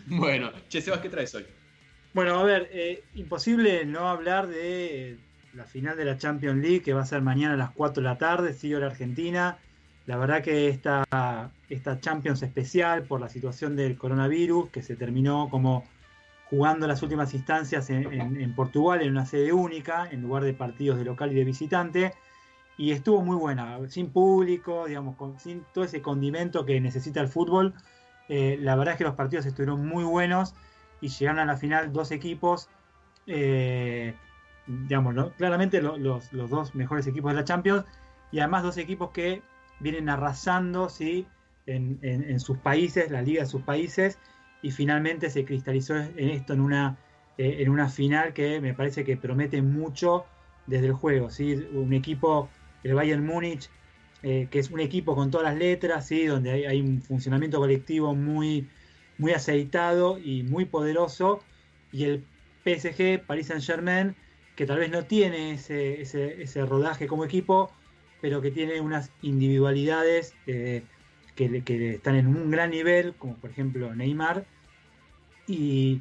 bueno, 0.06 0.50
che, 0.68 0.80
Sebas, 0.80 1.00
¿qué 1.00 1.08
traes 1.08 1.34
hoy? 1.34 1.46
Bueno, 2.12 2.38
a 2.38 2.44
ver, 2.44 2.68
eh, 2.72 3.02
imposible 3.14 3.84
no 3.84 4.08
hablar 4.08 4.46
de 4.46 5.18
la 5.52 5.64
final 5.64 5.96
de 5.96 6.04
la 6.04 6.16
Champions 6.16 6.60
League 6.60 6.82
que 6.82 6.92
va 6.92 7.02
a 7.02 7.06
ser 7.06 7.22
mañana 7.22 7.54
a 7.54 7.56
las 7.56 7.70
4 7.72 8.02
de 8.02 8.08
la 8.08 8.18
tarde, 8.18 8.52
sigue 8.52 8.78
la 8.78 8.86
Argentina. 8.86 9.58
La 10.06 10.16
verdad 10.16 10.42
que 10.42 10.68
esta, 10.68 11.50
esta 11.68 12.00
Champions 12.00 12.42
especial 12.42 13.04
por 13.04 13.20
la 13.20 13.28
situación 13.28 13.74
del 13.74 13.96
coronavirus, 13.96 14.70
que 14.70 14.82
se 14.82 14.96
terminó 14.96 15.48
como 15.50 15.84
jugando 16.50 16.86
las 16.86 17.02
últimas 17.02 17.32
instancias 17.32 17.88
en, 17.90 18.54
Portugal 18.54 19.00
en 19.00 19.10
una 19.10 19.24
sede 19.24 19.52
única, 19.52 20.08
en 20.10 20.22
lugar 20.22 20.44
de 20.44 20.52
partidos 20.52 20.98
de 20.98 21.04
local 21.04 21.32
y 21.32 21.34
de 21.34 21.44
visitante, 21.44 22.12
y 22.76 22.92
estuvo 22.92 23.22
muy 23.22 23.36
buena, 23.36 23.78
sin 23.88 24.10
público, 24.10 24.86
digamos, 24.86 25.16
sin 25.40 25.64
todo 25.72 25.84
ese 25.84 26.02
condimento 26.02 26.66
que 26.66 26.80
necesita 26.80 27.20
el 27.20 27.28
fútbol. 27.28 27.74
Eh, 28.28 28.56
la 28.60 28.76
verdad 28.76 28.94
es 28.94 28.98
que 28.98 29.04
los 29.04 29.14
partidos 29.14 29.46
estuvieron 29.46 29.86
muy 29.86 30.04
buenos 30.04 30.54
y 31.00 31.08
llegaron 31.08 31.40
a 31.40 31.44
la 31.44 31.56
final 31.56 31.92
dos 31.92 32.10
equipos, 32.10 32.68
eh, 33.26 34.14
digamos, 34.66 35.32
claramente 35.36 35.82
los, 35.82 36.30
dos 36.32 36.74
mejores 36.74 37.06
equipos 37.06 37.32
de 37.32 37.36
la 37.36 37.44
Champions 37.44 37.84
y 38.32 38.38
además 38.38 38.62
dos 38.62 38.78
equipos 38.78 39.10
que 39.10 39.42
vienen 39.80 40.08
arrasando 40.08 40.88
¿sí? 40.88 41.26
en, 41.66 42.40
sus 42.40 42.58
países, 42.58 43.10
la 43.10 43.22
liga 43.22 43.42
de 43.42 43.48
sus 43.48 43.62
países, 43.62 44.18
y 44.62 44.70
finalmente 44.70 45.28
se 45.28 45.44
cristalizó 45.44 45.96
en 45.96 46.30
esto 46.30 46.54
en 46.54 46.60
una, 46.60 46.96
eh, 47.36 47.56
en 47.58 47.68
una 47.68 47.88
final 47.88 48.32
que 48.32 48.60
me 48.60 48.72
parece 48.72 49.04
que 49.04 49.16
promete 49.18 49.60
mucho 49.60 50.24
desde 50.66 50.86
el 50.86 50.94
juego. 50.94 51.28
¿sí? 51.28 51.52
Un 51.72 51.92
equipo, 51.92 52.48
el 52.82 52.94
Bayern 52.94 53.26
Múnich, 53.26 53.68
eh, 54.26 54.48
que 54.50 54.58
es 54.58 54.70
un 54.70 54.80
equipo 54.80 55.14
con 55.14 55.30
todas 55.30 55.44
las 55.44 55.58
letras, 55.58 56.06
¿sí? 56.06 56.24
donde 56.24 56.66
hay, 56.66 56.80
un 56.80 57.02
funcionamiento 57.02 57.58
colectivo 57.58 58.14
muy 58.14 58.66
muy 59.18 59.32
aceitado 59.32 60.18
y 60.18 60.42
muy 60.44 60.64
poderoso. 60.64 61.42
Y 61.92 62.04
el 62.04 62.24
PSG, 62.64 63.20
Paris 63.26 63.48
Saint 63.48 63.62
Germain, 63.62 64.16
que 64.56 64.64
tal 64.64 64.78
vez 64.78 64.90
no 64.90 65.04
tiene 65.04 65.52
ese, 65.52 66.00
ese, 66.00 66.64
rodaje 66.64 67.06
como 67.06 67.26
equipo, 67.26 67.70
pero 68.22 68.40
que 68.40 68.50
tiene 68.50 68.80
unas 68.80 69.10
individualidades 69.20 70.34
eh, 70.46 70.84
que, 71.34 71.62
que, 71.62 71.90
están 71.96 72.16
en 72.16 72.26
un 72.28 72.50
gran 72.50 72.70
nivel, 72.70 73.14
como 73.16 73.36
por 73.36 73.50
ejemplo 73.50 73.94
Neymar, 73.94 74.46
y, 75.46 76.00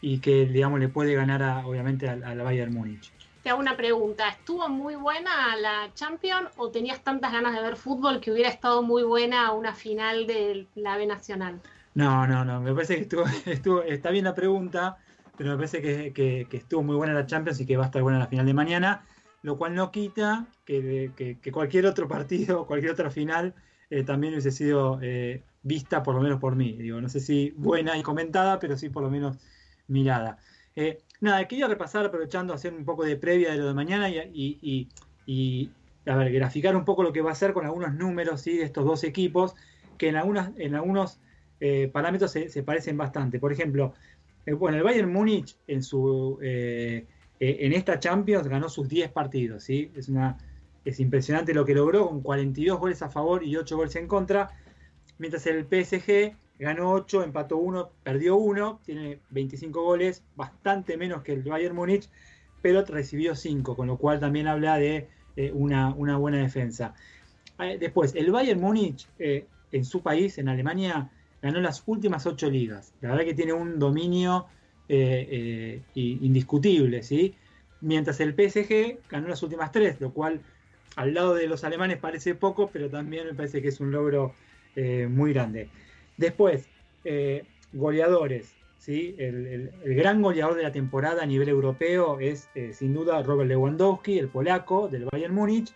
y 0.00 0.18
que 0.20 0.46
digamos 0.46 0.78
le 0.78 0.88
puede 0.88 1.14
ganar 1.14 1.42
a, 1.42 1.66
obviamente 1.66 2.08
al, 2.08 2.22
al 2.22 2.38
Bayern 2.38 2.72
Múnich. 2.72 3.12
Te 3.44 3.50
hago 3.50 3.60
una 3.60 3.76
pregunta, 3.76 4.30
¿estuvo 4.30 4.66
muy 4.70 4.94
buena 4.94 5.54
la 5.56 5.90
Champions 5.92 6.48
o 6.56 6.70
tenías 6.70 7.04
tantas 7.04 7.30
ganas 7.30 7.54
de 7.54 7.60
ver 7.60 7.76
fútbol 7.76 8.18
que 8.18 8.32
hubiera 8.32 8.48
estado 8.48 8.82
muy 8.82 9.02
buena 9.02 9.52
una 9.52 9.74
final 9.74 10.26
de 10.26 10.66
la 10.76 10.96
B 10.96 11.06
Nacional? 11.06 11.60
No, 11.92 12.26
no, 12.26 12.42
no. 12.42 12.62
Me 12.62 12.72
parece 12.72 12.96
que 12.96 13.02
estuvo, 13.02 13.24
estuvo 13.44 13.82
está 13.82 14.10
bien 14.10 14.24
la 14.24 14.34
pregunta, 14.34 14.96
pero 15.36 15.50
me 15.50 15.56
parece 15.56 15.82
que, 15.82 16.48
estuvo 16.52 16.82
muy 16.82 16.96
buena 16.96 17.12
la 17.12 17.26
Champions 17.26 17.60
y 17.60 17.66
que 17.66 17.76
va 17.76 17.82
a 17.82 17.86
estar 17.88 18.00
buena 18.00 18.18
la 18.18 18.28
final 18.28 18.46
de 18.46 18.54
mañana, 18.54 19.04
lo 19.42 19.58
cual 19.58 19.74
no 19.74 19.90
quita 19.90 20.46
que, 20.64 21.36
cualquier 21.52 21.84
otro 21.84 22.08
partido, 22.08 22.64
cualquier 22.66 22.92
otra 22.92 23.10
final, 23.10 23.54
eh, 23.90 24.04
también 24.04 24.32
hubiese 24.32 24.52
sido 24.52 24.98
eh, 25.02 25.42
vista 25.62 26.02
por 26.02 26.14
lo 26.14 26.22
menos 26.22 26.40
por 26.40 26.56
mí. 26.56 26.78
Digo, 26.78 26.98
no 26.98 27.10
sé 27.10 27.20
si 27.20 27.50
buena 27.58 27.98
y 27.98 28.02
comentada, 28.02 28.58
pero 28.58 28.78
sí 28.78 28.88
por 28.88 29.02
lo 29.02 29.10
menos 29.10 29.36
mirada. 29.86 30.38
Eh, 30.76 30.98
nada, 31.20 31.46
quería 31.46 31.68
repasar, 31.68 32.06
aprovechando, 32.06 32.52
hacer 32.52 32.74
un 32.74 32.84
poco 32.84 33.04
de 33.04 33.16
previa 33.16 33.52
de 33.52 33.58
lo 33.58 33.68
de 33.68 33.74
mañana 33.74 34.08
y, 34.08 34.88
y, 35.26 35.70
ver, 36.04 36.32
graficar 36.32 36.74
un 36.76 36.84
poco 36.84 37.02
lo 37.02 37.12
que 37.12 37.20
va 37.20 37.30
a 37.30 37.32
hacer 37.32 37.52
con 37.52 37.64
algunos 37.64 37.94
números 37.94 38.40
¿sí? 38.40 38.56
de 38.56 38.64
estos 38.64 38.84
dos 38.84 39.04
equipos, 39.04 39.54
que 39.98 40.08
en, 40.08 40.16
algunas, 40.16 40.50
en 40.58 40.74
algunos 40.74 41.20
eh, 41.60 41.88
parámetros 41.92 42.32
se, 42.32 42.62
parecen 42.62 42.96
bastante. 42.96 43.38
Por 43.38 43.52
ejemplo, 43.52 43.94
eh, 44.46 44.52
bueno, 44.52 44.76
el 44.76 44.82
Bayern 44.82 45.12
Múnich 45.12 45.56
en 45.66 45.82
su 45.82 46.38
eh, 46.42 47.06
en 47.40 47.72
esta 47.72 47.98
Champions 47.98 48.48
ganó 48.48 48.68
sus 48.68 48.88
10 48.88 49.10
partidos, 49.10 49.64
¿sí? 49.64 49.90
Es 49.94 50.08
una 50.08 50.38
es 50.84 51.00
impresionante 51.00 51.54
lo 51.54 51.64
que 51.64 51.74
logró 51.74 52.08
con 52.08 52.20
42 52.20 52.78
goles 52.78 53.02
a 53.02 53.08
favor 53.08 53.42
y 53.42 53.56
8 53.56 53.76
goles 53.76 53.96
en 53.96 54.06
contra, 54.06 54.50
mientras 55.18 55.46
el 55.46 55.64
PSG 55.64 56.36
ganó 56.58 56.92
8, 56.92 57.22
empató 57.24 57.56
1, 57.58 57.90
perdió 58.02 58.36
1, 58.36 58.80
tiene 58.84 59.20
25 59.30 59.82
goles, 59.82 60.22
bastante 60.36 60.96
menos 60.96 61.22
que 61.22 61.32
el 61.32 61.42
Bayern 61.42 61.74
Múnich, 61.74 62.08
pero 62.62 62.84
recibió 62.84 63.34
5, 63.34 63.76
con 63.76 63.86
lo 63.86 63.98
cual 63.98 64.20
también 64.20 64.46
habla 64.46 64.78
de 64.78 65.08
una, 65.52 65.92
una, 65.94 66.16
buena 66.16 66.38
defensa. 66.38 66.94
Después, 67.78 68.14
el 68.14 68.30
Bayern 68.30 68.60
Múnich 68.60 69.06
en 69.18 69.84
su 69.84 70.02
país, 70.02 70.38
en 70.38 70.48
Alemania, 70.48 71.10
ganó 71.42 71.60
las 71.60 71.82
últimas 71.86 72.24
ocho 72.26 72.48
ligas. 72.48 72.94
La 73.02 73.10
verdad 73.10 73.24
que 73.24 73.34
tiene 73.34 73.52
un 73.52 73.78
dominio 73.78 74.46
eh, 74.88 75.26
eh, 75.30 75.82
indiscutible, 75.94 77.02
¿sí? 77.02 77.34
Mientras 77.80 78.20
el 78.20 78.34
PSG 78.34 78.98
ganó 79.10 79.28
las 79.28 79.42
últimas 79.42 79.72
tres, 79.72 80.00
lo 80.00 80.12
cual 80.12 80.40
al 80.96 81.12
lado 81.12 81.34
de 81.34 81.46
los 81.46 81.64
alemanes 81.64 81.98
parece 81.98 82.34
poco, 82.34 82.70
pero 82.72 82.88
también 82.88 83.26
me 83.26 83.34
parece 83.34 83.60
que 83.60 83.68
es 83.68 83.80
un 83.80 83.90
logro 83.90 84.34
eh, 84.76 85.06
muy 85.10 85.32
grande. 85.32 85.68
Después, 86.16 86.68
goleadores, 87.72 88.54
¿sí? 88.78 89.14
El, 89.18 89.72
gran 89.84 90.22
goleador 90.22 90.56
de 90.56 90.62
la 90.62 90.72
temporada 90.72 91.22
a 91.22 91.26
nivel 91.26 91.48
europeo 91.48 92.18
es 92.20 92.48
sin 92.72 92.94
duda 92.94 93.22
Robert 93.22 93.48
Lewandowski, 93.48 94.18
el 94.18 94.28
polaco 94.28 94.88
del 94.88 95.06
Bayern 95.06 95.34
Múnich 95.34 95.74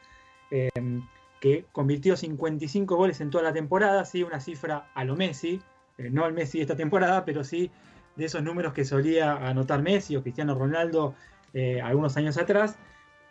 que 1.41 1.67
convirtió 1.73 2.17
55 2.17 2.97
goles 2.97 3.21
en 3.21 3.31
toda 3.31 3.45
la 3.45 3.53
temporada, 3.53 4.05
sí, 4.05 4.23
una 4.23 4.41
cifra 4.41 4.91
a 4.95 5.05
lo 5.05 5.17
Messi, 5.17 5.61
eh, 5.99 6.11
no 6.11 6.25
al 6.25 6.33
Messi 6.33 6.61
esta 6.61 6.77
temporada, 6.77 7.25
pero 7.25 7.45
sí 7.45 7.71
de 8.17 8.25
esos 8.25 8.43
números 8.43 8.73
que 8.73 8.85
solía 8.85 9.35
anotar 9.35 9.83
Messi 9.83 10.17
o 10.17 10.23
Cristiano 10.23 10.55
Ronaldo 10.55 11.15
eh, 11.55 11.81
algunos 11.81 12.17
años 12.17 12.37
atrás. 12.37 12.77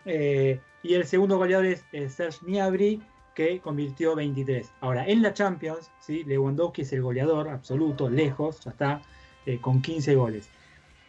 Eh, 0.06 0.62
y 0.84 0.94
el 0.94 1.06
segundo 1.06 1.38
goleador 1.38 1.66
es 1.66 1.84
Serge 2.14 2.40
Gnabry, 2.46 3.02
que 3.38 3.60
convirtió 3.60 4.16
23. 4.16 4.74
Ahora, 4.82 5.08
en 5.08 5.22
la 5.22 5.32
Champions, 5.32 5.92
¿sí? 6.00 6.24
Lewandowski 6.24 6.82
es 6.82 6.92
el 6.94 7.04
goleador 7.04 7.50
absoluto, 7.50 8.10
lejos, 8.10 8.62
ya 8.66 8.72
está, 8.72 9.02
con 9.62 9.80
15 9.80 10.16
goles. 10.16 10.50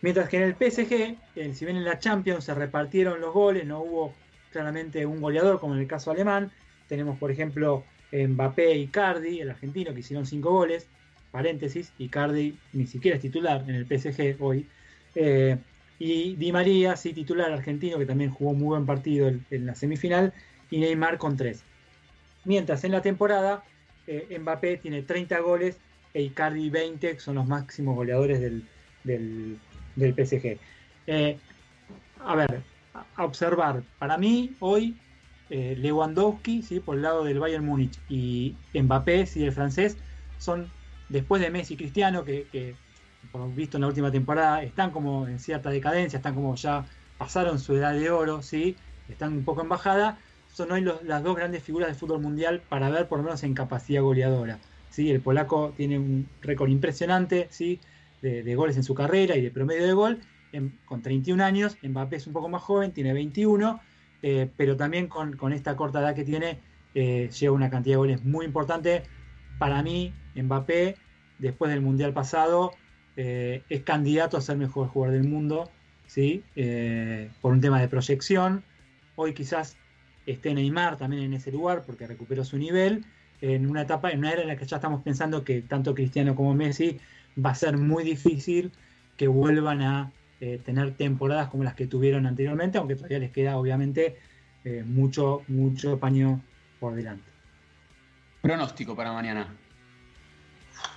Mientras 0.03 0.29
que 0.29 0.37
en 0.37 0.43
el 0.43 0.53
PSG, 0.53 1.17
si 1.55 1.65
bien 1.65 1.79
en 1.79 1.87
la 1.87 1.99
Champions 1.99 2.45
se 2.45 2.55
repartieron 2.55 3.23
los 3.23 3.33
goles, 3.33 3.67
no 3.67 3.81
hubo 3.81 4.13
claramente 4.53 5.07
un 5.07 5.23
goleador 5.23 5.59
como 5.59 5.73
en 5.75 5.81
el 5.81 5.87
caso 5.87 6.11
alemán, 6.11 6.53
tenemos, 6.87 7.19
por 7.19 7.31
ejemplo, 7.31 7.85
Mbappé 8.13 8.77
y 8.77 8.89
Cardi, 8.89 9.41
el 9.41 9.49
argentino, 9.49 9.95
que 9.95 10.01
hicieron 10.01 10.27
cinco 10.27 10.51
goles. 10.51 10.87
Paréntesis, 11.31 11.95
Icardi 11.99 12.59
ni 12.75 12.87
siquiera 12.87 13.17
es 13.17 13.23
titular 13.23 13.65
en 13.67 13.75
el 13.75 13.87
PSG 13.87 14.37
hoy. 14.41 14.67
Eh, 15.15 15.57
y 15.99 16.37
Di 16.37 16.53
María, 16.53 16.95
sí, 16.95 17.15
titular 17.15 17.51
argentino, 17.51 17.99
que 17.99 18.07
también 18.07 18.31
jugó 18.31 18.53
muy 18.53 18.69
buen 18.69 18.85
partido 18.85 19.29
en, 19.29 19.67
la 19.67 19.75
semifinal. 19.75 20.35
Y 20.71 20.79
Neymar 20.81 21.17
con 21.17 21.37
tres. 21.37 21.65
Mientras 22.49 22.83
en 22.85 22.93
la 22.93 23.03
temporada, 23.03 23.63
eh, 24.07 24.39
Mbappé 24.41 24.79
tiene 24.79 25.03
30 25.03 25.39
goles 25.41 25.77
e 26.15 26.23
Icardi 26.23 26.71
20, 26.71 27.13
que 27.13 27.21
son 27.21 27.35
los 27.35 27.47
máximos 27.47 27.95
goleadores 27.95 28.41
del, 28.41 28.65
del, 29.05 30.15
PSG. 30.15 30.59
Eh, 31.07 31.37
a 32.25 32.35
ver, 32.35 32.63
a 33.17 33.25
observar. 33.27 33.83
Para 33.99 34.17
mí, 34.17 34.57
hoy 34.61 34.97
eh, 35.51 35.77
Lewandowski, 35.77 36.63
¿sí? 36.63 36.81
por 36.81 36.97
el 36.97 37.03
lado 37.03 37.23
del 37.23 37.39
Bayern 37.39 37.67
Múnich, 37.67 37.99
y 38.09 38.57
Mbappé, 38.73 39.27
¿sí? 39.27 39.45
el 39.45 39.53
francés, 39.53 39.99
son 40.39 40.71
después 41.11 41.43
de 41.43 41.51
Messi 41.51 41.75
y 41.75 41.77
Cristiano, 41.77 42.25
que, 42.25 42.75
por 43.31 43.55
visto 43.55 43.77
en 43.77 43.83
la 43.83 43.89
última 43.89 44.11
temporada 44.11 44.63
están 44.63 44.91
como 44.91 45.29
en 45.29 45.39
cierta 45.39 45.69
decadencia, 45.69 46.17
están 46.17 46.35
como 46.35 46.55
ya 46.55 46.87
pasaron 47.19 47.59
su 47.59 47.77
edad 47.77 47.93
de 47.93 48.11
oro, 48.11 48.41
¿sí? 48.41 48.75
están 49.07 49.35
un 49.35 49.45
poco 49.45 49.61
en 49.61 49.69
bajada, 49.69 50.19
son 50.59 50.73
hoy 50.73 50.85
las 51.05 51.23
dos 51.23 51.37
grandes 51.37 51.63
figuras 51.63 51.87
del 51.87 51.97
fútbol 51.97 52.21
mundial 52.21 52.61
para 52.69 52.91
ver 52.91 53.07
por 53.07 53.19
lo 53.19 53.25
menos 53.25 53.45
en 53.45 53.55
capacidad 53.55 54.03
goleadora. 54.03 54.59
¿sí? 54.91 55.09
El 55.09 55.21
polaco 55.21 55.73
tiene 55.77 56.01
un 56.01 56.29
récord 56.43 56.69
impresionante 56.69 57.47
¿sí? 57.49 57.79
de, 58.23 58.55
goles 58.57 58.77
en 58.77 58.83
su 58.83 58.93
carrera 58.93 59.37
y 59.37 59.41
de 59.41 59.53
promedio 59.53 59.87
de 59.87 59.93
gol, 59.93 60.19
con 60.85 61.01
31 61.01 61.45
años, 61.45 61.77
Mbappé 61.81 62.17
es 62.17 62.27
un 62.27 62.33
poco 62.33 62.49
más 62.49 62.61
joven, 62.63 62.91
tiene 62.91 63.13
21, 63.13 63.81
eh, 64.23 64.51
pero 64.57 64.77
también 64.77 65.07
con, 65.07 65.53
esta 65.53 65.77
corta 65.77 66.01
edad 66.01 66.17
que 66.17 66.25
tiene, 66.25 66.59
eh, 66.93 67.31
lleva 67.39 67.55
una 67.55 67.71
cantidad 67.71 67.95
de 67.95 67.99
goles 67.99 68.25
muy 68.25 68.45
importante. 68.45 69.05
Para 69.61 69.81
mí, 69.85 70.13
Mbappé, 70.35 70.97
después 71.39 71.71
del 71.71 71.83
Mundial 71.83 72.13
pasado, 72.13 72.73
eh, 73.15 73.63
es 73.69 73.83
candidato 73.83 74.37
a 74.37 74.41
ser 74.41 74.57
mejor 74.57 74.89
jugador 74.89 75.17
del 75.17 75.29
mundo, 75.29 75.71
¿sí? 76.09 76.43
por 77.41 77.53
un 77.53 77.61
tema 77.61 77.81
de 77.81 77.87
proyección. 77.87 78.65
Hoy 79.15 79.35
quizás 79.35 79.77
esté 80.33 80.55
Neymar 80.55 80.97
también 80.97 81.23
en 81.23 81.35
ese 81.35 81.51
lugar 81.51 81.83
porque 81.85 82.07
recuperó 82.07 82.45
su 82.45 82.59
nivel. 82.59 83.05
En 83.41 83.69
una 83.71 83.83
etapa, 83.83 84.11
en 84.11 84.19
una 84.19 84.33
era 84.33 84.43
en 84.43 84.49
la 84.49 84.57
que 84.57 84.67
ya 84.67 84.77
estamos 84.77 85.03
pensando 85.03 85.45
que 85.45 85.63
tanto 85.63 85.95
Cristiano 85.95 86.35
como 86.35 86.55
Messi 86.55 86.99
va 87.45 87.51
a 87.51 87.55
ser 87.55 87.77
muy 87.77 88.05
difícil 88.05 88.73
que 89.17 89.29
vuelvan 89.29 89.83
a 89.83 90.13
eh, 90.41 90.61
tener 90.65 90.95
temporadas 90.95 91.49
como 91.49 91.65
las 91.65 91.75
que 91.75 91.87
tuvieron 91.87 92.27
anteriormente, 92.27 92.79
aunque 92.79 92.97
todavía 92.97 93.19
les 93.19 93.31
queda 93.31 93.57
obviamente 93.57 94.17
eh, 94.65 94.85
mucho, 94.85 95.43
mucho 95.49 95.99
paño 95.99 96.41
por 96.81 96.95
delante. 96.95 97.25
Pronóstico 98.43 98.95
para 98.95 99.13
mañana. 99.13 99.49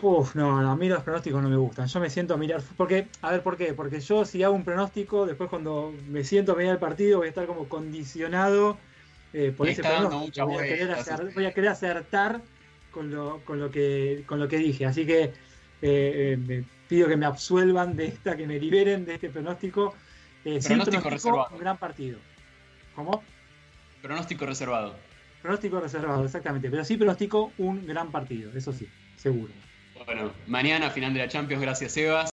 Uf, 0.02 0.36
no, 0.36 0.62
no, 0.62 0.72
a 0.72 0.76
mí 0.76 0.88
los 0.88 1.04
pronósticos 1.04 1.42
no 1.42 1.50
me 1.50 1.58
gustan. 1.58 1.88
Yo 1.88 2.00
me 2.00 2.10
siento 2.10 2.34
a 2.34 2.38
mirar. 2.38 2.62
Porque, 2.78 3.08
a 3.22 3.32
ver, 3.32 3.44
¿por 3.44 3.58
qué? 3.58 3.74
Porque 3.74 4.00
yo, 4.00 4.26
si 4.26 4.44
hago 4.44 4.56
un 4.56 4.64
pronóstico, 4.64 5.26
después 5.26 5.50
cuando 5.50 5.94
me 6.10 6.24
siento 6.24 6.54
a 6.54 6.56
mirar 6.56 6.74
el 6.74 6.80
partido, 6.80 7.20
voy 7.20 7.28
a 7.28 7.30
estar 7.30 7.46
como 7.46 7.68
condicionado 7.68 8.78
eh, 9.34 9.54
por 9.56 9.68
ese 9.70 9.82
pronóstico. 9.82 10.46
Voy 10.48 10.58
a, 10.58 10.64
querer 10.64 10.88
vuelta, 10.88 11.16
acer- 11.16 11.34
voy 11.34 11.46
a 11.46 11.54
querer 11.54 11.70
acertar 11.70 12.42
con 12.92 13.10
lo, 13.12 13.40
con 13.46 13.60
lo, 13.60 13.72
que, 13.72 14.24
con 14.26 14.40
lo 14.40 14.48
que 14.48 14.58
dije. 14.58 14.86
Así 14.86 15.06
que 15.06 15.24
eh, 15.24 15.34
eh, 15.82 16.38
me 16.38 16.64
pido 16.88 17.08
que 17.08 17.16
me 17.18 17.26
absuelvan 17.26 17.96
de 17.96 18.08
esta, 18.08 18.36
que 18.36 18.46
me 18.46 18.60
liberen 18.60 19.06
de 19.06 19.16
este 19.16 19.30
pronóstico. 19.30 19.96
Eh, 20.44 20.60
Pronóstico 20.66 21.10
reservado. 21.10 21.50
un 21.54 21.60
gran 21.60 21.78
partido. 21.78 22.20
¿Cómo? 22.96 23.24
Pronóstico 24.02 24.46
reservado. 24.46 24.96
Pronóstico 25.42 25.80
reservado, 25.80 26.26
exactamente. 26.26 26.70
Pero 26.70 26.84
sí 26.84 26.98
pronostico 26.98 27.52
un 27.58 27.86
gran 27.86 28.12
partido, 28.12 28.52
eso 28.56 28.74
sí, 28.74 28.88
seguro. 29.16 29.54
Bueno, 30.06 30.32
mañana 30.48 30.90
final 30.90 31.14
de 31.14 31.20
la 31.20 31.28
Champions, 31.28 31.62
gracias 31.62 31.92
Sebas. 31.94 32.30